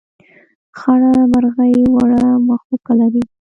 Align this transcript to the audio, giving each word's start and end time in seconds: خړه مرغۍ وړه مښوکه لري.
خړه 0.79 1.11
مرغۍ 1.31 1.75
وړه 1.95 2.23
مښوکه 2.47 2.93
لري. 2.99 3.23